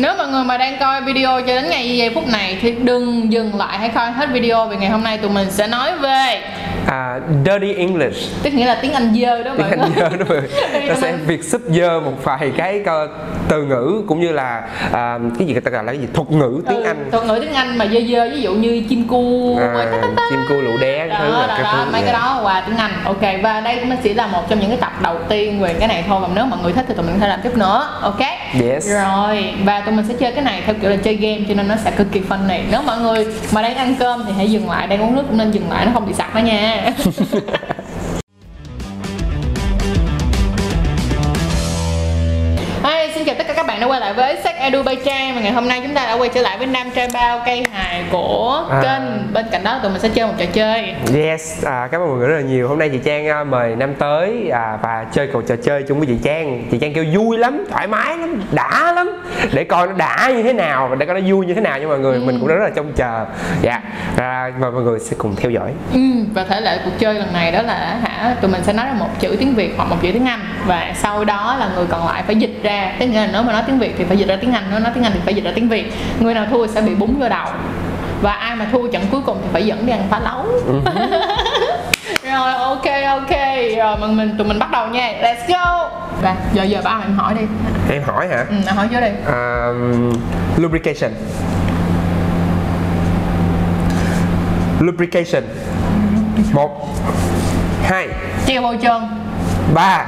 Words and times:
Nếu 0.00 0.16
mọi 0.16 0.28
người 0.28 0.44
mà 0.44 0.56
đang 0.56 0.78
coi 0.80 1.00
video 1.00 1.40
cho 1.40 1.46
đến 1.46 1.70
ngày 1.70 1.96
giây 1.96 2.10
phút 2.14 2.28
này 2.28 2.58
thì 2.60 2.70
đừng 2.70 3.32
dừng 3.32 3.58
lại 3.58 3.78
hãy 3.78 3.88
coi 3.88 4.10
hết 4.10 4.28
video 4.32 4.66
vì 4.66 4.76
ngày 4.76 4.90
hôm 4.90 5.02
nay 5.02 5.18
tụi 5.18 5.30
mình 5.30 5.50
sẽ 5.50 5.66
nói 5.66 5.96
về 5.98 6.42
à, 6.88 7.20
dirty 7.44 7.74
English. 7.74 8.42
Tức 8.42 8.54
nghĩa 8.54 8.66
là 8.66 8.78
tiếng 8.82 8.92
Anh 8.92 9.14
dơ 9.20 9.42
đó 9.42 9.54
tiếng 9.58 9.66
Anh 9.80 9.92
dơ 9.96 10.02
đó 10.08 10.08
mọi 10.18 10.28
người 10.28 10.42
nó 10.88 10.94
sẽ 10.94 11.12
việc 11.26 11.44
súp 11.44 11.60
dơ 11.68 12.00
một 12.00 12.12
vài 12.24 12.52
cái 12.56 12.82
cơ- 12.84 13.08
từ 13.48 13.62
ngữ 13.64 14.02
cũng 14.08 14.20
như 14.20 14.32
là 14.32 14.62
à, 14.92 15.18
cái 15.38 15.46
gì 15.46 15.52
người 15.52 15.60
ta 15.60 15.70
gọi 15.70 15.84
là 15.84 15.92
cái 15.92 16.00
gì? 16.00 16.08
Thuật 16.14 16.30
ngữ 16.30 16.62
tiếng 16.68 16.82
ừ, 16.82 16.84
Anh. 16.84 17.08
thuật 17.12 17.24
ngữ 17.24 17.38
tiếng 17.40 17.52
Anh 17.54 17.78
mà 17.78 17.86
dơ 17.86 18.00
dơ 18.12 18.28
ví 18.34 18.40
dụ 18.40 18.54
như 18.54 18.82
chim 18.88 19.08
cu 19.08 19.56
à, 19.60 19.86
chim 20.30 20.38
cu 20.48 20.54
lụ 20.54 20.78
đé 20.80 21.08
cái 21.08 21.16
thứ 21.20 21.32
đó, 21.32 21.38
là 21.40 21.46
đó, 21.46 21.54
cái 21.54 21.62
đó, 21.64 21.84
thứ 21.84 21.92
mấy 21.92 22.02
cái 22.02 22.12
đó 22.12 22.40
qua 22.42 22.62
tiếng 22.66 22.76
Anh. 22.76 22.90
Ok 23.04 23.22
và 23.42 23.60
đây 23.60 23.76
cũng 23.80 23.96
chỉ 24.02 24.14
là 24.14 24.26
một 24.26 24.42
trong 24.50 24.60
những 24.60 24.68
cái 24.70 24.78
tập 24.80 24.92
đầu 25.02 25.16
tiên 25.28 25.60
về 25.60 25.74
cái 25.74 25.88
này 25.88 26.04
thôi 26.08 26.18
và 26.22 26.28
nếu 26.34 26.44
mọi 26.46 26.58
người 26.62 26.72
thích 26.72 26.84
thì 26.88 26.94
tụi 26.94 27.06
mình 27.06 27.20
thể 27.20 27.28
làm 27.28 27.40
tiếp 27.42 27.56
nữa. 27.56 27.88
Ok? 28.02 28.20
Yes. 28.62 28.88
rồi 29.04 29.54
và 29.64 29.80
tụi 29.80 29.94
mình 29.94 30.04
sẽ 30.08 30.14
chơi 30.20 30.32
cái 30.32 30.44
này 30.44 30.62
theo 30.66 30.74
kiểu 30.82 30.90
là 30.90 30.96
chơi 30.96 31.14
game 31.14 31.38
cho 31.48 31.54
nên 31.54 31.68
nó 31.68 31.74
sẽ 31.84 31.90
cực 31.90 32.06
kỳ 32.12 32.20
fun 32.28 32.46
này 32.46 32.64
nếu 32.70 32.82
mọi 32.82 32.98
người 32.98 33.26
mà 33.52 33.62
đang 33.62 33.76
ăn 33.76 33.94
cơm 33.98 34.24
thì 34.26 34.32
hãy 34.36 34.50
dừng 34.50 34.70
lại 34.70 34.86
đang 34.86 35.02
uống 35.02 35.16
nước 35.16 35.22
cũng 35.28 35.38
nên 35.38 35.50
dừng 35.50 35.70
lại 35.70 35.86
nó 35.86 35.90
không 35.94 36.06
bị 36.06 36.12
sặc 36.14 36.34
đó 36.34 36.38
nha 36.38 36.77
Hi, 42.84 43.12
xin 43.14 43.24
chào 43.24 43.34
tất 43.38 43.46
cả 43.46 43.54
các 43.56 43.66
bạn 43.66 43.80
đã 43.80 43.86
quay 43.86 44.00
lại 44.00 44.14
với 44.14 44.36
Sách 44.44 44.57
Edu 44.68 44.82
by 44.82 44.94
Trang 45.04 45.34
và 45.34 45.40
ngày 45.40 45.52
hôm 45.52 45.68
nay 45.68 45.80
chúng 45.84 45.94
ta 45.94 46.06
đã 46.06 46.14
quay 46.14 46.30
trở 46.34 46.40
lại 46.42 46.58
với 46.58 46.66
Nam 46.66 46.90
Trai 46.94 47.08
Bao 47.14 47.42
cây 47.46 47.64
hài 47.72 48.04
của 48.10 48.66
À. 48.70 48.80
kênh 48.82 49.32
bên 49.34 49.46
cạnh 49.52 49.64
đó 49.64 49.78
tụi 49.82 49.90
mình 49.92 50.00
sẽ 50.00 50.08
chơi 50.08 50.26
một 50.26 50.32
trò 50.38 50.44
chơi 50.52 50.94
Yes, 51.14 51.64
à, 51.64 51.88
cảm 51.92 52.00
ơn 52.00 52.08
mọi 52.08 52.18
người 52.18 52.28
rất 52.28 52.34
là 52.34 52.40
nhiều. 52.40 52.68
Hôm 52.68 52.78
nay 52.78 52.88
chị 52.88 52.98
Trang 53.04 53.28
à, 53.28 53.44
mời 53.44 53.76
Nam 53.76 53.94
tới 53.94 54.50
à, 54.52 54.78
và 54.82 55.06
chơi 55.12 55.26
cầu 55.32 55.42
trò 55.42 55.54
chơi 55.64 55.82
chung 55.88 55.98
với 55.98 56.06
chị 56.06 56.14
Trang. 56.24 56.66
Chị 56.70 56.78
Trang 56.78 56.92
kêu 56.94 57.04
vui 57.14 57.38
lắm, 57.38 57.64
thoải 57.70 57.86
mái 57.86 58.18
lắm, 58.18 58.42
đã 58.52 58.92
lắm. 58.92 59.22
Để 59.52 59.64
coi 59.64 59.86
nó 59.86 59.92
đã 59.92 60.30
như 60.36 60.42
thế 60.42 60.52
nào 60.52 60.88
và 60.88 60.96
để 60.96 61.06
coi 61.06 61.20
nó 61.20 61.28
vui 61.28 61.46
như 61.46 61.54
thế 61.54 61.60
nào 61.60 61.78
nha 61.78 61.86
mọi 61.86 61.98
người. 61.98 62.18
Mình 62.20 62.38
cũng 62.40 62.48
rất 62.48 62.56
là 62.64 62.70
trông 62.76 62.92
chờ. 62.92 63.26
Dạ, 63.62 63.82
à, 64.16 64.52
mời 64.60 64.70
mọi 64.70 64.82
người 64.82 64.98
sẽ 65.00 65.16
cùng 65.18 65.36
theo 65.36 65.50
dõi. 65.50 65.70
ừ, 65.92 66.00
và 66.34 66.44
thể 66.44 66.60
lệ 66.60 66.78
cuộc 66.84 66.90
chơi 66.98 67.14
lần 67.14 67.32
này 67.32 67.52
đó 67.52 67.62
là 67.62 67.96
hả 68.02 68.34
tụi 68.40 68.50
mình 68.50 68.62
sẽ 68.64 68.72
nói 68.72 68.86
ra 68.86 68.92
một 68.92 69.08
chữ 69.20 69.36
tiếng 69.40 69.54
Việt 69.54 69.74
hoặc 69.76 69.84
một 69.84 69.96
chữ 70.02 70.10
tiếng 70.12 70.26
Anh 70.26 70.40
và 70.66 70.92
sau 71.02 71.24
đó 71.24 71.56
là 71.60 71.68
người 71.76 71.86
còn 71.90 72.06
lại 72.06 72.22
phải 72.26 72.36
dịch 72.36 72.60
ra 72.62 72.92
tức 72.98 73.06
là 73.14 73.28
nếu 73.32 73.42
mà 73.42 73.52
nói 73.52 73.62
tiếng 73.66 73.78
Việt 73.78 73.94
thì 73.98 74.04
phải 74.04 74.16
dịch 74.16 74.28
ra 74.28 74.36
tiếng 74.40 74.52
Anh 74.52 74.57
nếu 74.70 74.80
nói 74.80 74.92
tiếng 74.94 75.04
Anh 75.04 75.12
thì 75.14 75.20
phải 75.24 75.34
dịch 75.34 75.44
ra 75.44 75.50
tiếng 75.54 75.68
Việt. 75.68 75.92
Người 76.20 76.34
nào 76.34 76.46
thua 76.50 76.66
sẽ 76.66 76.80
bị 76.80 76.94
búng 76.94 77.20
vô 77.20 77.28
đầu. 77.28 77.46
Và 78.22 78.32
ai 78.32 78.56
mà 78.56 78.66
thua 78.72 78.88
trận 78.88 79.02
cuối 79.10 79.20
cùng 79.26 79.38
thì 79.42 79.48
phải 79.52 79.66
dẫn 79.66 79.86
đi 79.86 79.92
ăn 79.92 80.02
phá 80.10 80.18
lấu. 80.18 80.46
Rồi 82.22 82.52
ok 82.54 82.84
ok. 83.06 83.30
Rồi 83.78 83.96
mình, 84.00 84.16
mình 84.16 84.34
tụi 84.38 84.46
mình 84.46 84.58
bắt 84.58 84.70
đầu 84.70 84.86
nha. 84.88 85.12
Let's 85.22 85.48
go. 85.48 85.90
Và 86.22 86.36
giờ 86.52 86.62
giờ 86.62 86.80
ba 86.84 87.00
em 87.02 87.16
hỏi 87.16 87.34
đi. 87.34 87.42
Em 87.90 88.02
hỏi 88.02 88.28
hả? 88.28 88.44
ừ, 88.50 88.54
em 88.66 88.76
hỏi 88.76 88.88
trước 88.90 89.00
đi. 89.00 89.08
À, 89.26 89.68
lubrication. 90.56 91.10
Lubrication. 94.80 95.42
Một, 96.52 96.88
hai, 97.82 98.08
treo 98.46 98.62
bôi 98.62 98.78
trơn. 98.82 99.02
ba, 99.74 100.06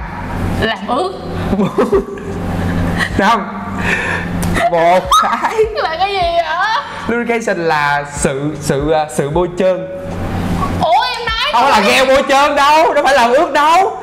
làm 0.61 0.79
ướt. 0.87 1.13
Năm, 3.19 3.41
một, 4.71 5.05
hai. 5.23 5.65
là 5.75 5.97
cái 5.99 6.13
gì 6.13 6.19
vậy? 6.19 6.45
Lubrication 7.09 7.57
là 7.69 8.05
sự 8.13 8.41
sự 8.61 8.91
à, 8.91 9.07
sự 9.15 9.31
bôi 9.31 9.49
trơn. 9.59 9.87
Ủa 10.81 11.03
em 11.13 11.27
nói 11.27 11.53
không 11.53 11.69
là 11.71 11.81
gheo 11.81 12.07
bôi 12.07 12.23
trơn 12.29 12.57
đâu 12.57 12.95
đâu 12.95 13.05
phải 13.05 13.15
là 13.15 13.25
ướt 13.25 13.53
đâu. 13.53 13.97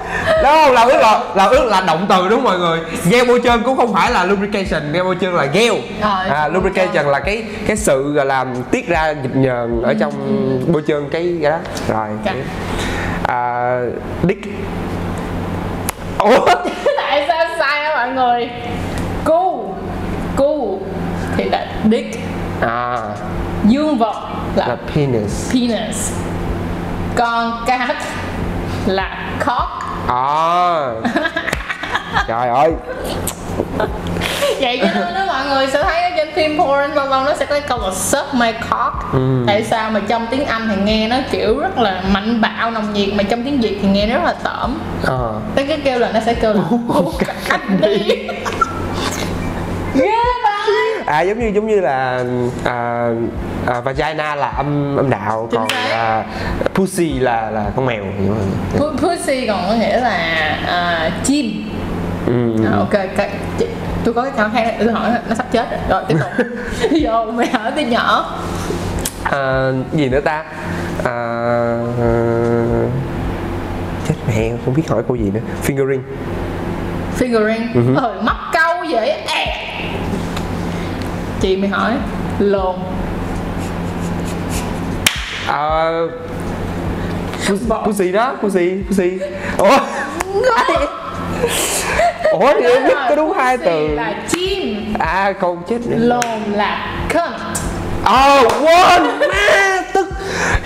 Đâu 0.44 0.74
là 0.74 0.82
ướt 0.82 0.98
là 1.02 1.20
là 1.36 1.46
ướt 1.46 1.66
là 1.66 1.82
động 1.82 2.06
từ 2.10 2.28
đúng 2.30 2.40
không 2.40 2.44
mọi 2.44 2.60
người? 2.60 2.80
Gheo 3.06 3.26
bôi 3.26 3.42
trơn 3.44 3.64
cũng 3.64 3.78
không 3.78 3.94
phải 3.94 4.12
là 4.12 4.24
lubrication 4.26 4.94
gheo 4.94 5.04
bôi 5.04 5.16
trơn 5.22 5.34
là 5.34 5.46
gheo. 5.46 5.74
Rồi, 6.02 6.28
à, 6.30 6.48
lubrication 6.48 7.06
là 7.06 7.20
cái 7.20 7.44
cái 7.68 7.78
sự 7.78 8.14
là 8.14 8.46
tiết 8.72 8.88
ra 8.88 9.14
dịch 9.24 9.36
nhờn 9.36 9.82
ở 9.84 9.94
trong 10.00 10.12
bôi 10.74 10.82
trơn 10.88 11.10
cái 11.12 11.38
cái 11.42 11.52
đó. 11.52 11.58
Rồi. 11.88 12.08
Dạ. 12.26 12.34
à, 13.28 13.80
dick 14.28 14.42
ủa? 16.18 16.46
Tại 16.98 17.26
sao 17.28 17.46
sai 17.60 17.84
hả 17.84 17.96
mọi 17.96 18.10
người 18.10 18.50
cu 19.26 19.74
cu 20.36 20.80
thì 21.38 21.44
là 21.44 21.66
dick 21.92 22.20
à. 22.62 22.98
Dương 23.68 23.98
vật 23.98 24.30
là, 24.56 24.68
là 24.68 24.78
penis. 24.96 25.52
penis. 25.54 26.14
Còn 27.16 27.64
cát 27.68 27.96
là 28.86 29.30
cock. 29.46 29.70
À. 30.08 30.88
Trời 32.28 32.50
ơi. 32.50 32.72
Vậy 34.62 34.80
cho 34.82 35.00
nên 35.00 35.14
đó 35.14 35.26
mọi 35.26 35.46
người 35.46 35.68
sẽ 35.68 35.84
thấy 35.84 36.02
ở 36.02 36.10
trên 36.18 36.28
phim 36.36 36.58
porn 36.58 36.92
lâu 36.96 37.10
lâu 37.10 37.24
nó 37.24 37.34
sẽ 37.36 37.46
có 37.46 37.60
câu 37.68 37.80
là 37.80 37.92
suck 37.94 38.34
my 38.34 38.52
cock. 38.52 39.14
Ừ. 39.14 39.44
tại 39.48 39.64
sao 39.64 39.92
mà 39.92 40.00
trong 40.08 40.28
tiếng 40.32 40.46
anh 40.46 40.70
thì 40.70 40.82
nghe 40.84 41.08
nó 41.08 41.16
kiểu 41.32 41.60
rất 41.60 41.78
là 41.78 42.04
mạnh 42.12 42.42
bạo 42.42 42.72
nồng 42.72 42.94
nhiệt 42.94 43.10
mà 43.14 43.24
trong 43.24 43.44
tiếng 43.44 43.62
việt 43.62 43.80
thì 43.82 43.88
nghe 43.88 44.08
rất 44.08 44.24
là 44.24 44.36
tởm. 44.44 44.80
À. 45.08 45.18
tới 45.56 45.66
cái 45.68 45.80
kêu 45.84 46.00
là 46.00 46.12
nó 46.14 46.20
sẽ 46.26 46.34
kêu 46.34 46.54
là 46.54 46.62
anh 47.50 47.82
đi 47.82 48.28
à 51.08 51.22
giống 51.22 51.40
như 51.40 51.48
giống 51.48 51.68
như 51.68 51.80
là 51.80 52.24
à, 52.64 53.10
à, 53.68 53.82
vagina 53.82 54.36
là 54.36 54.48
âm 54.48 54.96
âm 54.98 55.10
đạo 55.10 55.48
Chính 55.52 55.60
còn 55.60 55.68
à, 55.92 56.24
pussy 56.76 57.20
là 57.20 57.50
là 57.52 57.66
con 57.76 57.86
mèo? 57.86 58.04
Pu- 58.78 58.98
Pussy 58.98 59.48
còn 59.48 59.64
có 59.70 59.74
nghĩa 59.74 60.00
là 60.00 60.10
à, 60.68 61.10
chim. 61.24 61.70
Ừ. 62.26 62.66
à, 62.66 62.78
ok 62.78 62.92
cái, 63.18 63.30
tôi 64.04 64.14
có 64.14 64.22
cái 64.24 64.32
câu 64.38 64.48
khác 64.54 64.76
tôi 64.80 64.94
hỏi 64.94 65.10
nó 65.30 65.36
sắp 65.36 65.46
chết 65.52 65.66
rồi. 65.72 65.80
Rồi 65.90 66.04
tiếp 66.08 66.16
tục. 66.20 66.48
Vô 67.04 67.32
mày 67.32 67.48
hỏi 67.48 67.72
tôi 67.76 67.84
nhỏ. 67.84 68.36
À, 69.24 69.70
gì 69.94 70.10
nữa 70.10 70.20
ta? 70.22 70.44
À, 71.04 71.14
chết 74.08 74.16
mẹ 74.28 74.50
không 74.66 74.74
biết 74.74 74.90
hỏi 74.90 75.04
câu 75.08 75.16
gì 75.18 75.32
nữa. 75.34 75.40
Fingering. 75.68 76.02
Fingering. 77.20 77.68
Hứ. 77.74 77.96
ừ. 77.96 78.22
mắc 78.24 78.36
câu 78.54 78.76
vậy 78.90 79.14
chị 81.42 81.58
mày 81.58 81.70
hỏi 81.70 81.92
lồn. 82.40 82.76
À, 85.48 85.92
pus- 87.48 87.68
Bỏ. 87.68 87.84
pussy 87.86 88.12
đó 88.12 88.36
pussy 88.42 88.70
pussy 88.90 89.12
ủa? 89.58 89.78
Ủa 92.32 92.54
thì 92.60 92.66
em 92.68 92.84
biết 92.88 92.96
có 93.10 93.16
đúng 93.16 93.34
hai 93.34 93.58
từ. 93.58 93.88
là 93.88 94.14
chim. 94.30 94.94
À 95.00 95.34
câu 95.42 95.58
chết 95.70 95.78
nữa 95.88 95.98
lồn 96.00 96.42
là 96.54 96.96
cunt. 97.14 97.36
Quên. 98.62 99.04
Má. 99.04 99.18
tức 99.20 99.32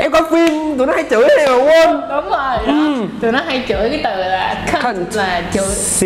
em 0.02 0.12
coi 0.12 0.22
phim 0.32 0.78
tụi 0.78 0.88
nó 0.88 0.94
hay 0.94 1.04
chửi 1.10 1.28
này 1.38 1.48
mà 1.48 1.56
quên. 1.56 2.02
Đúng 2.10 2.30
rồi 2.30 2.58
đó. 2.68 2.68
Ừ. 2.68 3.04
tụi 3.22 3.32
nó 3.32 3.40
hay 3.48 3.64
chửi 3.68 3.90
cái 3.90 4.02
từ 4.04 4.16
là 4.24 4.56
cunt, 4.72 4.84
Cunt. 4.84 5.16
là 5.16 5.42
chửi. 5.54 5.66
C 6.00 6.02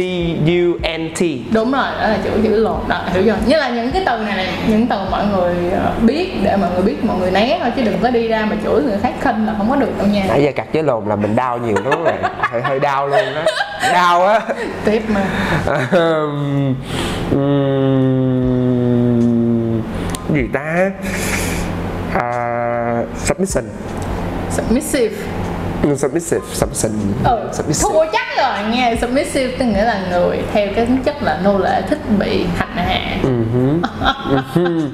U 0.48 0.78
N 0.98 1.14
T. 1.16 1.20
Đúng 1.54 1.72
rồi 1.72 1.84
đó 2.02 2.08
là 2.08 2.18
chữ 2.24 2.30
chữ 2.44 2.50
lồn 2.64 2.80
đó 2.88 3.02
hiểu 3.14 3.24
chưa? 3.26 3.36
Như 3.46 3.58
là 3.58 3.70
những 3.70 3.92
cái 3.92 4.04
từ 4.06 4.18
này 4.18 4.38
là 4.38 4.46
những 4.68 4.88
từ 4.88 4.96
mọi 5.12 5.24
người 5.28 5.54
ờ, 5.72 5.92
biết 6.02 6.32
để 6.44 6.56
mọi 6.58 6.70
người 6.74 6.82
biết 6.84 7.06
mọi 7.06 7.18
người 7.20 7.32
né 7.32 7.58
thôi 7.62 7.72
chứ 7.76 7.82
đừng 7.82 8.00
có 8.04 8.10
đi 8.10 8.28
ra 8.28 8.46
mà 8.50 8.56
chửi 8.64 8.82
người 8.84 8.98
khác 9.02 9.14
khinh 9.22 9.46
là 9.46 9.54
không 9.58 9.70
có 9.70 9.76
được 9.76 9.98
đâu 9.98 10.08
nha. 10.08 10.24
Nãy 10.28 10.44
giờ 10.44 10.52
cặt 10.56 10.66
với 10.74 10.84
lồn 10.84 11.06
là 11.10 11.16
mình 11.16 11.36
đau 11.36 11.58
nhiều 11.58 11.76
lắm 11.86 12.04
rồi. 12.04 12.14
Hơi 12.52 12.62
hơi 12.62 12.80
đau 12.80 13.08
luôn 13.08 13.20
đó. 13.36 13.42
Đau 13.94 14.28
á. 14.28 14.42
Tiếp 14.86 15.02
mà. 15.08 15.22
Ừm, 17.32 19.82
gì 20.34 20.42
ta? 20.54 20.92
À, 22.14 23.04
submission 23.18 23.64
submissive. 24.56 25.12
Submissive 25.98 26.42
submission 26.54 26.92
ừ, 27.24 27.50
submissive. 27.54 27.90
thua 27.94 28.06
chắc 28.14 28.28
rồi 28.38 28.70
nghe 28.72 28.96
submissive 29.02 29.58
tức 29.60 29.66
nghĩa 29.66 29.86
là 29.86 30.02
người 30.12 30.40
theo 30.54 30.68
cái 30.76 30.86
tính 30.86 31.04
chất 31.04 31.24
là 31.24 31.40
nô 31.44 31.58
lệ 31.58 31.82
thích 31.90 32.00
bị 32.20 32.46
hành 32.58 32.78
hạ. 32.78 33.18
Ừ 33.24 33.30
ừ 34.56 34.90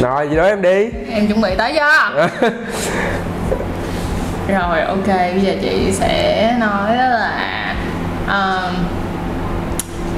rồi 0.00 0.28
gì 0.28 0.36
đó 0.36 0.44
em 0.44 0.62
đi. 0.62 0.88
Em 1.10 1.26
chuẩn 1.28 1.40
bị 1.40 1.50
tới 1.58 1.72
chưa? 1.74 2.28
Rồi 4.48 4.80
ok 4.80 5.06
bây 5.06 5.40
giờ 5.40 5.52
chị 5.62 5.92
sẽ 5.92 6.56
nói 6.60 6.96
đó 6.96 7.04
là 7.08 7.74
um, 8.28 8.74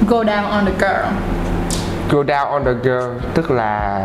go 0.09 0.23
down 0.25 0.51
on 0.51 0.67
the 0.67 0.73
girl. 0.79 1.07
Go 2.11 2.23
down 2.23 2.47
on 2.51 2.65
the 2.65 2.73
girl 2.83 3.11
tức 3.35 3.51
là 3.51 4.01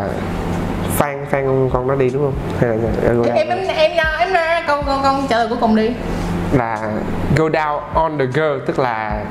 phan 1.00 1.26
phan 1.30 1.46
con 1.46 1.70
con 1.72 1.86
nó 1.88 1.94
đi 1.94 2.10
đúng 2.10 2.22
không? 2.22 2.34
Hay 2.60 2.68
là 2.70 2.76
go 3.14 3.22
down 3.22 3.34
em 3.36 3.48
em 3.48 3.66
em 3.68 3.96
ra 3.96 4.04
em 4.18 4.32
ra 4.32 4.62
câu 4.66 4.82
con 4.86 5.02
con 5.02 5.26
trả 5.28 5.36
lời 5.38 5.46
cuối 5.48 5.58
cùng 5.60 5.76
đi. 5.76 5.90
Là 6.52 6.78
go 7.36 7.44
down 7.48 7.78
on 7.94 8.18
the 8.18 8.24
girl 8.26 8.58
tức 8.66 8.78
là 8.78 9.22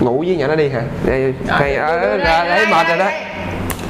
ngủ 0.00 0.24
với 0.26 0.36
nhỏ 0.36 0.46
nó 0.46 0.54
đi 0.56 0.68
hả? 0.68 0.80
Đây 1.06 1.34
Đây, 1.60 1.76
đấy 1.76 2.66
mệt 2.70 2.88
rồi 2.88 2.98
đó. 2.98 3.06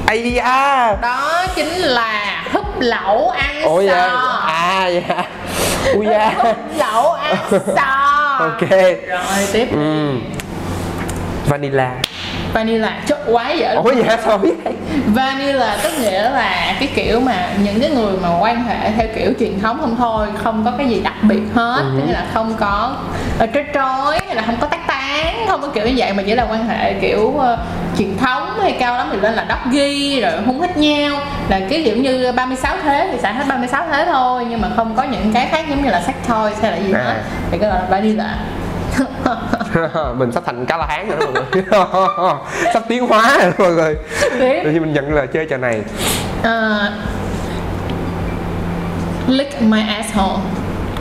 ây 0.07 0.33
da! 0.33 0.95
Đó 1.01 1.45
chính 1.55 1.67
là 1.67 2.43
húp 2.53 2.65
lẩu 2.79 3.29
ăn 3.29 3.61
ủa 3.63 3.81
dạ 3.81 4.09
sò. 4.11 4.43
À 4.47 4.87
dạ 4.87 5.23
ui 5.93 6.05
da! 6.05 6.31
Húp 6.37 6.55
lẩu 6.77 7.11
ăn 7.11 7.35
sò. 7.75 8.37
Ok. 8.39 8.69
Rồi 9.09 9.47
tiếp. 9.53 9.67
Ừ. 9.71 10.11
Vanilla 11.47 11.91
vanilla. 12.53 12.99
Chốt 13.07 13.17
quá 13.27 13.51
dễ 13.51 13.73
ủa 13.75 13.91
dạ 13.93 14.17
sao 14.25 14.37
biết? 14.37 14.53
Vanilla 15.07 15.77
tức 15.83 15.91
nghĩa 16.01 16.29
là 16.29 16.75
cái 16.79 16.89
kiểu 16.95 17.19
mà 17.19 17.47
những 17.63 17.79
cái 17.81 17.89
người 17.89 18.13
mà 18.21 18.29
quan 18.39 18.63
hệ 18.63 18.91
theo 18.97 19.07
kiểu 19.15 19.33
truyền 19.39 19.59
thống 19.59 19.77
không 19.81 19.95
thôi 19.97 20.27
không 20.43 20.65
có 20.65 20.71
cái 20.77 20.87
gì 20.87 20.99
đặc 21.03 21.13
biệt 21.21 21.41
hết. 21.55 21.77
Ừ. 21.81 21.99
tức 22.01 22.13
là 22.13 22.25
không 22.33 22.53
có 22.59 22.95
uh, 23.43 23.49
trối 23.53 23.63
trối 23.73 24.19
hay 24.25 24.35
là 24.35 24.41
không 24.45 24.55
có 24.61 24.67
tác 24.67 24.87
tán 24.87 25.45
không 25.47 25.61
có 25.61 25.67
kiểu 25.67 25.85
như 25.87 25.93
vậy 25.97 26.13
mà 26.13 26.23
chỉ 26.25 26.35
là 26.35 26.45
quan 26.51 26.67
hệ 26.67 26.93
kiểu 26.93 27.37
ờ, 27.39 27.57
truyền 27.97 28.17
thống 28.17 28.59
hay 28.61 28.71
cao 28.71 28.97
lắm 28.97 29.07
thì 29.11 29.17
lên 29.19 29.33
là 29.33 29.43
đắp 29.43 29.71
ghi 29.71 30.21
rồi 30.21 30.31
hung 30.45 30.61
hít 30.61 30.77
nhau. 30.77 31.19
Là 31.49 31.59
cái 31.69 31.81
kiểu 31.85 31.97
như 31.97 32.31
36 32.35 32.75
thế 32.83 33.09
thì 33.11 33.17
xài 33.21 33.33
hết 33.33 33.43
36 33.47 33.85
thế 33.91 34.05
thôi 34.11 34.45
nhưng 34.49 34.61
mà 34.61 34.67
không 34.75 34.95
có 34.95 35.03
những 35.03 35.31
cái 35.33 35.47
khác 35.51 35.65
giống 35.69 35.83
như 35.83 35.89
là 35.89 36.01
sex 36.01 36.15
toys 36.29 36.61
hay 36.61 36.71
là 36.71 36.77
gì 36.77 36.93
À. 36.93 37.03
hết. 37.03 37.13
Thì 37.51 37.57
cái 37.57 37.69
gọi 37.69 37.79
là 37.79 37.85
vanilla 37.89 38.35
mình 40.17 40.31
sắp 40.31 40.43
thành 40.45 40.65
cá 40.65 40.77
la 40.77 40.85
hán 40.85 41.09
rồi 41.09 41.17
đó 41.19 41.25
mọi 41.33 41.43
người. 41.51 41.63
Sắp 42.73 42.83
tiến 42.87 43.07
hóa 43.07 43.37
rồi 43.37 43.51
đó 43.51 43.53
mọi 43.57 43.71
người. 43.71 43.95
Thì 44.39 44.79
mình 44.79 44.93
nhận 44.93 45.13
là 45.13 45.25
chơi 45.25 45.45
trò 45.45 45.57
này. 45.57 45.81
Ờ, 46.43 46.91
lick 49.27 49.61
my 49.61 49.81
asshole. 49.87 50.43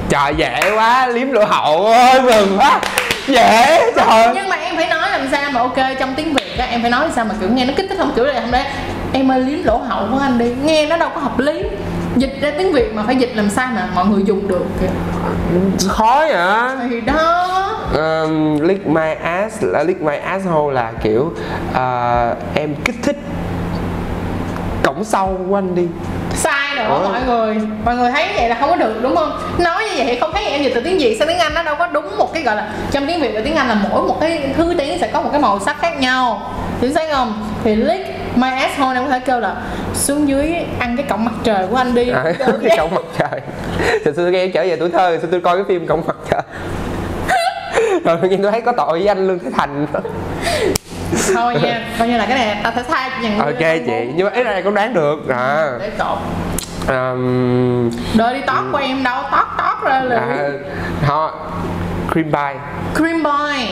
Trời 0.08 0.34
dễ 0.36 0.72
quá 0.76 1.06
liếm 1.06 1.30
lỗ 1.30 1.44
hậu 1.44 1.86
ơi 1.86 2.22
mừng 2.22 2.58
quá. 2.58 2.80
Dễ 3.26 3.92
trời. 3.96 4.28
Nhưng 4.34 4.48
mà 4.48 4.56
em 4.56 4.76
phải 4.76 4.88
nói 4.88 5.10
làm 5.10 5.28
sao 5.32 5.50
mà 5.50 5.60
ok 5.60 5.76
trong 5.98 6.14
tiếng 6.14 6.34
việt 6.34 6.58
á 6.58 6.66
em 6.66 6.82
phải 6.82 6.90
nói 6.90 7.08
sao 7.14 7.24
mà 7.24 7.34
kiểu 7.40 7.48
nghe 7.48 7.64
nó 7.64 7.72
kích 7.76 7.86
thích 7.88 7.98
không? 7.98 8.12
Kiểu 8.16 8.24
này 8.24 8.40
không 8.40 8.50
đấy 8.50 8.64
em 9.12 9.30
ơi 9.30 9.40
liếm 9.40 9.64
lỗ 9.64 9.76
hậu 9.76 10.06
của 10.12 10.19
anh 10.19 10.38
đi. 10.38 10.52
Nghe 10.64 10.86
nó 10.86 10.96
đâu 10.96 11.10
có 11.14 11.20
hợp 11.20 11.38
lý 11.38 11.62
dịch 12.17 12.38
ra 12.41 12.50
tiếng 12.59 12.73
việt 12.73 12.94
mà 12.94 13.03
phải 13.06 13.17
dịch 13.17 13.31
làm 13.35 13.50
sao 13.50 13.69
mà 13.75 13.88
mọi 13.94 14.06
người 14.06 14.23
dùng 14.25 14.49
được 14.49 14.64
kìa. 14.81 14.87
Khó 15.88 16.25
vậy? 16.29 16.76
Thì 16.91 17.00
đó. 17.00 17.49
Um, 17.94 18.61
lick 18.61 18.87
my 18.87 19.14
ass 19.23 19.62
là 19.62 19.82
lick 19.82 20.03
my 20.03 20.17
asshole 20.17 20.75
là 20.75 20.93
kiểu 21.03 21.32
ờ, 21.75 22.35
em 22.55 22.75
kích 22.85 22.97
thích 23.03 23.17
cổng 24.82 25.05
sau 25.05 25.38
của 25.49 25.59
anh 25.59 25.75
đi. 25.75 25.87
Sai 26.35 26.76
rồi 26.76 26.88
mọi 26.88 27.20
người. 27.26 27.56
Mọi 27.85 27.97
người 27.97 28.11
thấy 28.11 28.29
vậy 28.37 28.49
là 28.49 28.56
không 28.61 28.70
có 28.70 28.76
được 28.76 28.94
đúng 29.03 29.17
không? 29.17 29.38
Nói 29.58 29.85
như 29.85 29.91
vậy 29.97 30.06
thì 30.06 30.20
không 30.20 30.32
thấy 30.32 30.44
em 30.44 30.62
dịch 30.62 30.73
từ 30.75 30.81
tiếng 30.81 30.99
việt 30.99 31.17
sang 31.19 31.29
tiếng 31.29 31.38
anh 31.38 31.55
nó 31.55 31.62
đâu 31.62 31.75
có 31.79 31.87
đúng 31.87 32.19
một 32.19 32.35
cái 32.35 32.43
gọi 32.43 32.56
là 32.56 32.73
trong 32.91 33.06
tiếng 33.06 33.20
việt 33.20 33.31
và 33.35 33.41
tiếng 33.44 33.55
anh 33.55 33.69
là 33.69 33.76
mỗi 33.91 34.03
một 34.03 34.20
cái 34.20 34.55
thứ 34.56 34.75
tiếng 34.79 34.99
sẽ 35.00 35.06
có 35.06 35.20
một 35.23 35.29
cái 35.32 35.41
màu 35.41 35.61
sắc 35.61 35.76
khác 35.81 36.00
nhau. 36.00 36.55
Chính 36.81 36.94
xác 36.94 37.08
không? 37.12 37.50
Thì 37.65 37.76
lick 37.76 38.08
my 38.37 38.49
asshole 38.49 39.00
em 39.00 39.05
có 39.05 39.11
thể 39.11 39.20
kêu 39.20 39.41
là 39.41 39.55
xuống 40.02 40.28
dưới 40.28 40.54
ăn 40.78 40.96
cái 40.96 41.06
cọng 41.08 41.25
mặt 41.25 41.34
trời 41.44 41.66
của 41.70 41.76
anh 41.76 41.94
đi. 41.94 42.10
À, 42.10 42.25
cái 42.38 42.78
cổng 42.78 42.94
mặt 42.94 43.04
trời. 43.19 43.40
Hồi 44.04 44.14
xưa 44.14 44.31
nghe 44.31 44.49
trở 44.49 44.62
về 44.62 44.76
tuổi 44.76 44.90
thơ 44.90 45.19
xưa 45.22 45.28
tôi 45.31 45.40
coi 45.40 45.56
cái 45.56 45.64
phim 45.69 45.87
cổng 45.87 46.02
mặt 46.06 46.16
trời? 46.31 46.43
Rồi 48.04 48.19
tự 48.22 48.28
nhiên 48.28 48.43
tôi 48.43 48.52
thấy 48.52 48.60
có 48.60 48.72
tội 48.72 48.99
với 48.99 49.08
anh 49.08 49.28
lương 49.28 49.38
thế 49.38 49.50
thành. 49.56 49.87
Thôi 51.34 51.54
nha 51.62 51.81
coi 51.99 52.08
như 52.08 52.19
là 52.19 52.26
cái 52.26 52.38
này 52.38 52.60
ta 52.62 52.72
sẽ 52.76 52.82
cho 52.88 53.22
những 53.22 53.38
ok 53.38 53.58
chị 53.87 54.12
nhưng 54.14 54.25
mà 54.25 54.31
cái 54.31 54.44
này 54.44 54.62
cũng 54.62 54.75
đoán 54.75 54.94
được 54.94 55.28
à. 55.28 55.72
Để 55.81 55.90
cột 55.99 56.19
um, 56.88 57.90
đợi 58.16 58.34
đi 58.34 58.40
tót 58.46 58.64
của 58.72 58.78
em 58.78 59.02
đâu 59.02 59.22
tót 59.31 59.46
tót 59.58 59.90
ra 59.90 60.00
liền. 60.00 60.19
À, 60.19 60.48
họ 61.06 61.50
cream 62.12 62.32
pie. 62.32 62.60
Cream 62.94 63.22
boy 63.22 63.66